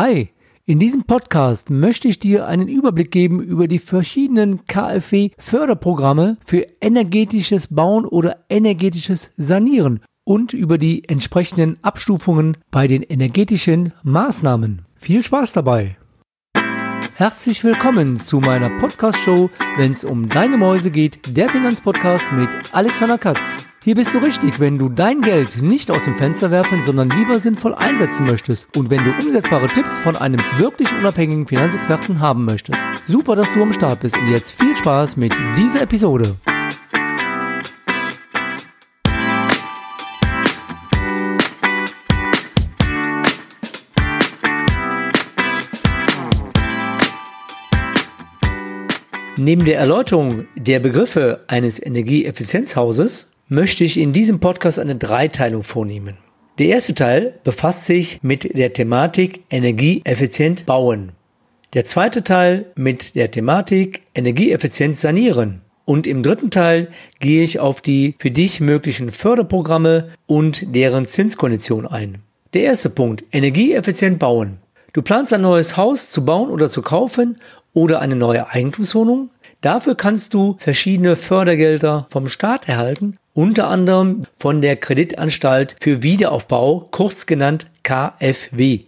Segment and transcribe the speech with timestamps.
[0.00, 0.28] Hi,
[0.64, 7.74] in diesem Podcast möchte ich dir einen Überblick geben über die verschiedenen KfW-Förderprogramme für energetisches
[7.74, 14.82] Bauen oder energetisches Sanieren und über die entsprechenden Abstufungen bei den energetischen Maßnahmen.
[14.94, 15.96] Viel Spaß dabei!
[17.16, 23.18] Herzlich willkommen zu meiner Podcast-Show, wenn es um deine Mäuse geht, der Finanzpodcast mit Alexander
[23.18, 23.56] Katz.
[23.88, 27.38] Hier bist du richtig, wenn du dein Geld nicht aus dem Fenster werfen, sondern lieber
[27.38, 32.78] sinnvoll einsetzen möchtest und wenn du umsetzbare Tipps von einem wirklich unabhängigen Finanzexperten haben möchtest.
[33.06, 36.36] Super, dass du am Start bist und jetzt viel Spaß mit dieser Episode.
[49.38, 56.18] Neben der Erläuterung der Begriffe eines Energieeffizienzhauses möchte ich in diesem Podcast eine Dreiteilung vornehmen.
[56.58, 61.12] Der erste Teil befasst sich mit der Thematik energieeffizient bauen.
[61.72, 65.62] Der zweite Teil mit der Thematik energieeffizient sanieren.
[65.84, 66.88] Und im dritten Teil
[67.20, 72.18] gehe ich auf die für dich möglichen Förderprogramme und deren Zinskondition ein.
[72.52, 74.58] Der erste Punkt, energieeffizient bauen.
[74.92, 77.38] Du planst ein neues Haus zu bauen oder zu kaufen
[77.72, 79.30] oder eine neue Eigentumswohnung.
[79.60, 86.88] Dafür kannst du verschiedene Fördergelder vom Staat erhalten unter anderem von der Kreditanstalt für Wiederaufbau,
[86.90, 88.80] kurz genannt KfW.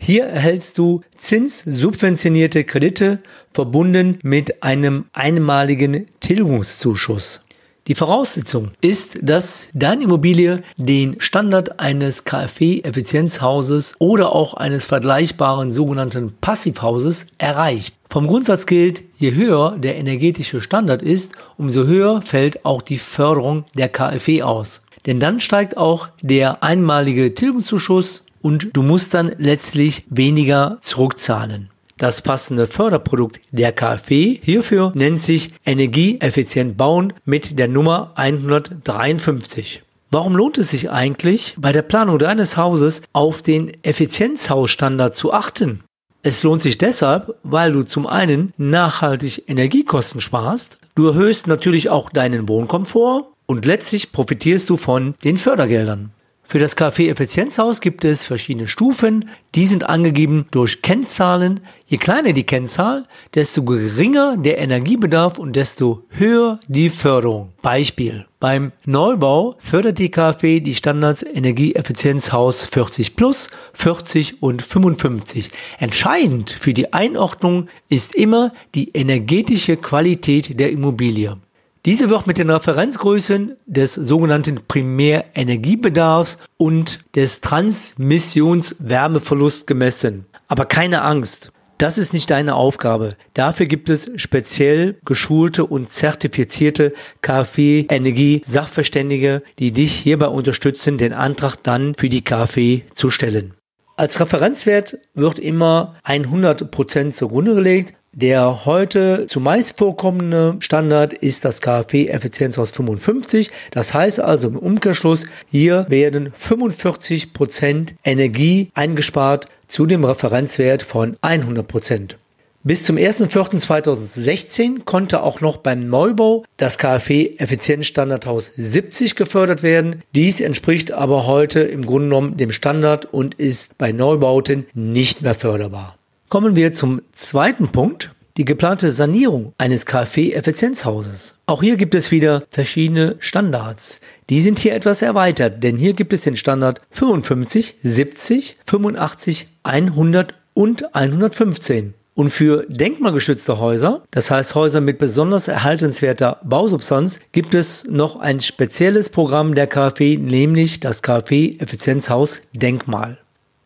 [0.00, 3.18] Hier erhältst du zinssubventionierte Kredite
[3.52, 7.41] verbunden mit einem einmaligen Tilgungszuschuss.
[7.88, 16.32] Die Voraussetzung ist, dass deine Immobilie den Standard eines KfW-Effizienzhauses oder auch eines vergleichbaren sogenannten
[16.40, 17.96] Passivhauses erreicht.
[18.08, 23.64] Vom Grundsatz gilt, je höher der energetische Standard ist, umso höher fällt auch die Förderung
[23.74, 24.82] der KfW aus.
[25.06, 31.71] Denn dann steigt auch der einmalige Tilgungszuschuss und du musst dann letztlich weniger zurückzahlen.
[32.02, 39.84] Das passende Förderprodukt der KfW hierfür nennt sich Energieeffizient bauen mit der Nummer 153.
[40.10, 45.84] Warum lohnt es sich eigentlich, bei der Planung deines Hauses auf den Effizienzhausstandard zu achten?
[46.24, 52.10] Es lohnt sich deshalb, weil du zum einen nachhaltig Energiekosten sparst, du erhöhst natürlich auch
[52.10, 56.10] deinen Wohnkomfort und letztlich profitierst du von den Fördergeldern.
[56.52, 59.30] Für das KfW-Effizienzhaus gibt es verschiedene Stufen.
[59.54, 61.60] Die sind angegeben durch Kennzahlen.
[61.86, 67.54] Je kleiner die Kennzahl, desto geringer der Energiebedarf und desto höher die Förderung.
[67.62, 68.26] Beispiel.
[68.38, 75.50] Beim Neubau fördert die KfW die Standards Energieeffizienzhaus 40 plus, 40 und 55.
[75.78, 81.38] Entscheidend für die Einordnung ist immer die energetische Qualität der Immobilie.
[81.84, 90.26] Diese wird mit den Referenzgrößen des sogenannten Primärenergiebedarfs und des Transmissionswärmeverlusts gemessen.
[90.46, 91.50] Aber keine Angst.
[91.78, 93.16] Das ist nicht deine Aufgabe.
[93.34, 101.96] Dafür gibt es speziell geschulte und zertifizierte KfW-Energie-Sachverständige, die dich hierbei unterstützen, den Antrag dann
[101.96, 103.54] für die KfW zu stellen.
[103.96, 107.94] Als Referenzwert wird immer 100% zugrunde gelegt.
[108.14, 113.50] Der heute zumeist vorkommende Standard ist das KfW-Effizienzhaus 55.
[113.70, 122.16] Das heißt also im Umkehrschluss, hier werden 45% Energie eingespart zu dem Referenzwert von 100%.
[122.64, 130.02] Bis zum 01.04.2016 konnte auch noch beim Neubau das KfW Effizienzstandardhaus 70 gefördert werden.
[130.14, 135.34] Dies entspricht aber heute im Grunde genommen dem Standard und ist bei Neubauten nicht mehr
[135.34, 135.96] förderbar.
[136.32, 138.10] Kommen wir zum zweiten Punkt.
[138.38, 141.34] Die geplante Sanierung eines KfW-Effizienzhauses.
[141.44, 144.00] Auch hier gibt es wieder verschiedene Standards.
[144.30, 150.32] Die sind hier etwas erweitert, denn hier gibt es den Standard 55, 70, 85, 100
[150.54, 151.92] und 115.
[152.14, 158.40] Und für denkmalgeschützte Häuser, das heißt Häuser mit besonders erhaltenswerter Bausubstanz, gibt es noch ein
[158.40, 163.18] spezielles Programm der KfW, nämlich das KfW Effizienzhaus Denkmal.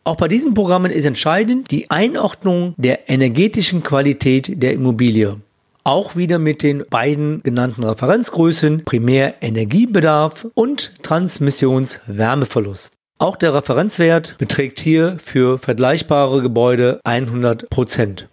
[0.07, 5.35] Auch bei diesen Programmen ist entscheidend die Einordnung der energetischen Qualität der Immobilie.
[5.83, 12.93] Auch wieder mit den beiden genannten Referenzgrößen Primärenergiebedarf und Transmissionswärmeverlust.
[13.19, 18.29] Auch der Referenzwert beträgt hier für vergleichbare Gebäude 100 Prozent.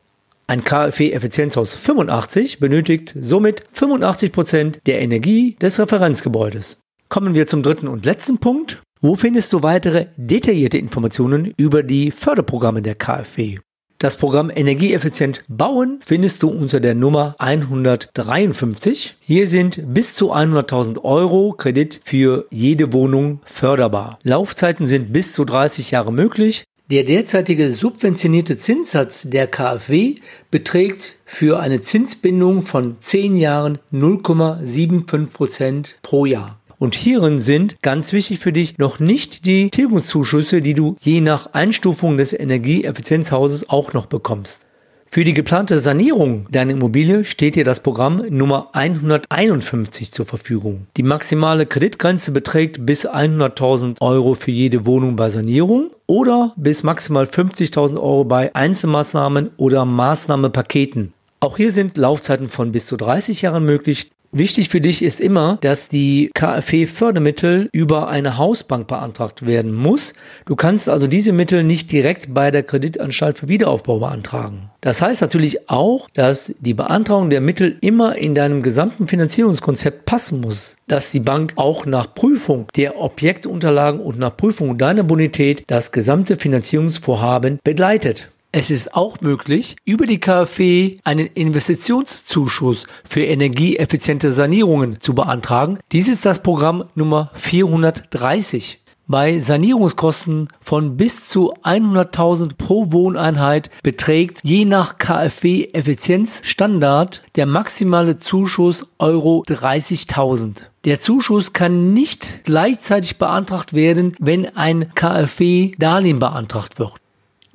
[0.46, 6.78] Ein KfW-Effizienzhaus 85 benötigt somit 85 Prozent der Energie des Referenzgebäudes.
[7.08, 8.83] Kommen wir zum dritten und letzten Punkt.
[9.04, 13.58] Wo findest du weitere detaillierte Informationen über die Förderprogramme der KfW?
[13.98, 19.16] Das Programm Energieeffizient bauen findest du unter der Nummer 153.
[19.20, 24.18] Hier sind bis zu 100.000 Euro Kredit für jede Wohnung förderbar.
[24.22, 26.64] Laufzeiten sind bis zu 30 Jahre möglich.
[26.90, 30.14] Der derzeitige subventionierte Zinssatz der KfW
[30.50, 36.58] beträgt für eine Zinsbindung von 10 Jahren 0,75 Prozent pro Jahr.
[36.78, 41.52] Und hierin sind ganz wichtig für dich noch nicht die Tilgungszuschüsse, die du je nach
[41.52, 44.66] Einstufung des Energieeffizienzhauses auch noch bekommst.
[45.06, 50.88] Für die geplante Sanierung deiner Immobilie steht dir das Programm Nummer 151 zur Verfügung.
[50.96, 57.26] Die maximale Kreditgrenze beträgt bis 100.000 Euro für jede Wohnung bei Sanierung oder bis maximal
[57.26, 61.12] 50.000 Euro bei Einzelmaßnahmen oder Maßnahmepaketen.
[61.38, 64.10] Auch hier sind Laufzeiten von bis zu 30 Jahren möglich.
[64.36, 70.12] Wichtig für dich ist immer, dass die KfW-Fördermittel über eine Hausbank beantragt werden muss.
[70.44, 74.70] Du kannst also diese Mittel nicht direkt bei der Kreditanstalt für Wiederaufbau beantragen.
[74.80, 80.40] Das heißt natürlich auch, dass die Beantragung der Mittel immer in deinem gesamten Finanzierungskonzept passen
[80.40, 80.76] muss.
[80.88, 86.36] Dass die Bank auch nach Prüfung der Objektunterlagen und nach Prüfung deiner Bonität das gesamte
[86.36, 88.32] Finanzierungsvorhaben begleitet.
[88.56, 95.80] Es ist auch möglich, über die KfW einen Investitionszuschuss für energieeffiziente Sanierungen zu beantragen.
[95.90, 98.78] Dies ist das Programm Nummer 430.
[99.08, 108.86] Bei Sanierungskosten von bis zu 100.000 pro Wohneinheit beträgt je nach KfW-Effizienzstandard der maximale Zuschuss
[109.00, 110.66] Euro 30.000.
[110.84, 117.00] Der Zuschuss kann nicht gleichzeitig beantragt werden, wenn ein KfW-Darlehen beantragt wird.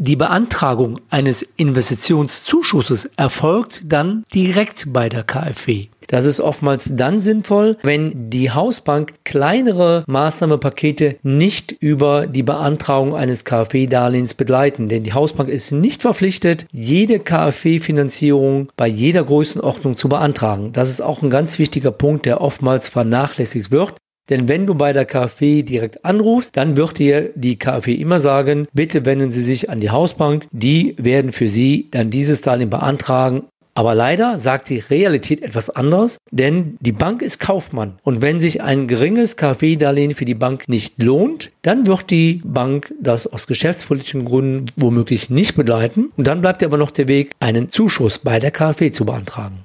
[0.02, 5.88] Die Beantragung eines Investitionszuschusses erfolgt dann direkt bei der KfW.
[6.08, 13.44] Das ist oftmals dann sinnvoll, wenn die Hausbank kleinere Maßnahmepakete nicht über die Beantragung eines
[13.44, 14.88] KfW-Darlehens begleiten.
[14.88, 20.72] Denn die Hausbank ist nicht verpflichtet, jede KfW-Finanzierung bei jeder Größenordnung zu beantragen.
[20.72, 23.96] Das ist auch ein ganz wichtiger Punkt, der oftmals vernachlässigt wird.
[24.30, 28.68] Denn wenn du bei der KfW direkt anrufst, dann wird dir die KfW immer sagen,
[28.74, 30.48] bitte wenden Sie sich an die Hausbank.
[30.52, 33.46] Die werden für Sie dann dieses Darlehen beantragen.
[33.76, 37.94] Aber leider sagt die Realität etwas anderes, denn die Bank ist Kaufmann.
[38.04, 42.94] Und wenn sich ein geringes KfW-Darlehen für die Bank nicht lohnt, dann wird die Bank
[43.02, 46.12] das aus geschäftspolitischen Gründen womöglich nicht begleiten.
[46.18, 49.64] Und dann bleibt aber noch der Weg, einen Zuschuss bei der KfW zu beantragen.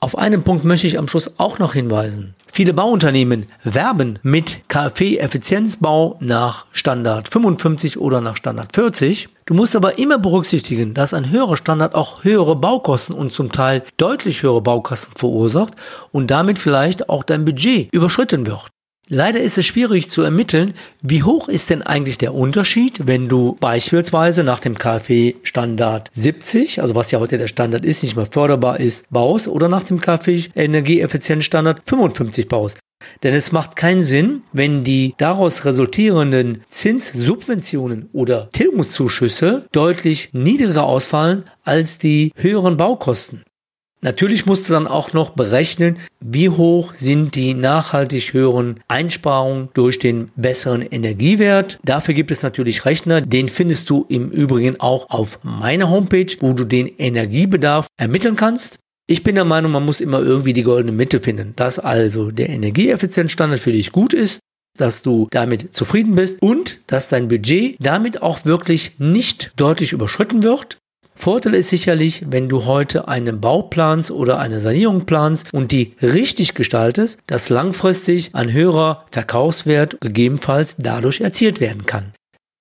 [0.00, 2.34] Auf einen Punkt möchte ich am Schluss auch noch hinweisen.
[2.54, 9.30] Viele Bauunternehmen werben mit KfW-Effizienzbau nach Standard 55 oder nach Standard 40.
[9.46, 13.82] Du musst aber immer berücksichtigen, dass ein höherer Standard auch höhere Baukosten und zum Teil
[13.96, 15.72] deutlich höhere Baukosten verursacht
[16.10, 18.68] und damit vielleicht auch dein Budget überschritten wird.
[19.14, 20.72] Leider ist es schwierig zu ermitteln,
[21.02, 26.80] wie hoch ist denn eigentlich der Unterschied, wenn du beispielsweise nach dem KfW Standard 70,
[26.80, 30.00] also was ja heute der Standard ist, nicht mehr förderbar ist, baust oder nach dem
[30.00, 32.78] KfW Energieeffizienzstandard 55 baust.
[33.22, 41.44] Denn es macht keinen Sinn, wenn die daraus resultierenden Zinssubventionen oder Tilgungszuschüsse deutlich niedriger ausfallen
[41.64, 43.42] als die höheren Baukosten.
[44.04, 50.00] Natürlich musst du dann auch noch berechnen, wie hoch sind die nachhaltig höheren Einsparungen durch
[50.00, 51.78] den besseren Energiewert.
[51.84, 56.52] Dafür gibt es natürlich Rechner, den findest du im Übrigen auch auf meiner Homepage, wo
[56.52, 58.80] du den Energiebedarf ermitteln kannst.
[59.06, 62.48] Ich bin der Meinung, man muss immer irgendwie die goldene Mitte finden, dass also der
[62.48, 64.40] Energieeffizienzstandard für dich gut ist,
[64.76, 70.42] dass du damit zufrieden bist und dass dein Budget damit auch wirklich nicht deutlich überschritten
[70.42, 70.78] wird.
[71.22, 75.94] Vorteil ist sicherlich, wenn du heute einen Bau planst oder eine Sanierung planst und die
[76.02, 82.12] richtig gestaltest, dass langfristig ein höherer Verkaufswert gegebenenfalls dadurch erzielt werden kann.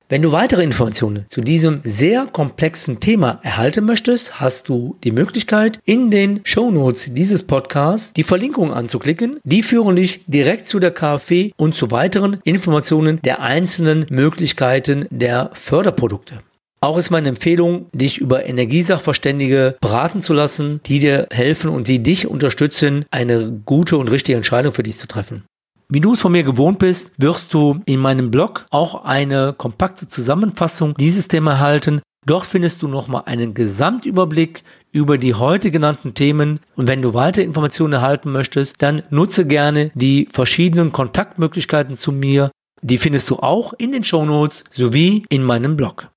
[0.10, 5.80] Wenn du weitere Informationen zu diesem sehr komplexen Thema erhalten möchtest, hast du die Möglichkeit,
[5.86, 9.40] in den Show Notes dieses Podcasts die Verlinkung anzuklicken.
[9.44, 15.50] Die führen dich direkt zu der KfW und zu weiteren Informationen der einzelnen Möglichkeiten der
[15.54, 16.42] Förderprodukte.
[16.84, 22.02] Auch ist meine Empfehlung, dich über Energiesachverständige beraten zu lassen, die dir helfen und die
[22.02, 25.44] dich unterstützen, eine gute und richtige Entscheidung für dich zu treffen.
[25.90, 30.08] Wie du es von mir gewohnt bist, wirst du in meinem Blog auch eine kompakte
[30.08, 32.02] Zusammenfassung dieses Thema erhalten.
[32.26, 36.62] Dort findest du nochmal einen Gesamtüberblick über die heute genannten Themen.
[36.76, 42.50] Und wenn du weitere Informationen erhalten möchtest, dann nutze gerne die verschiedenen Kontaktmöglichkeiten zu mir.
[42.82, 46.10] Die findest du auch in den Show Notes sowie in meinem Blog.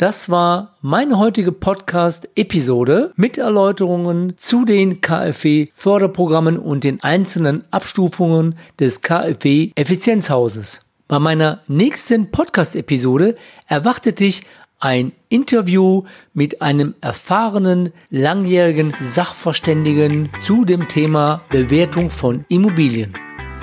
[0.00, 9.02] Das war meine heutige Podcast-Episode mit Erläuterungen zu den KfW-Förderprogrammen und den einzelnen Abstufungen des
[9.02, 10.86] KfW-Effizienzhauses.
[11.06, 14.44] Bei meiner nächsten Podcast-Episode erwartet dich
[14.78, 23.12] ein Interview mit einem erfahrenen, langjährigen Sachverständigen zu dem Thema Bewertung von Immobilien.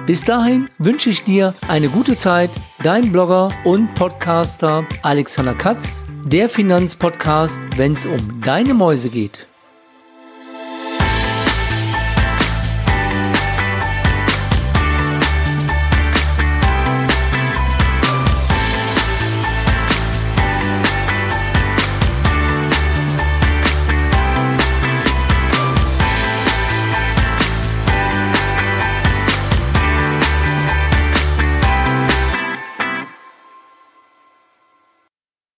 [0.06, 2.52] Bis dahin wünsche ich dir eine gute Zeit.
[2.84, 9.48] Dein Blogger und Podcaster Alexander Katz, der Finanzpodcast, wenn es um deine Mäuse geht.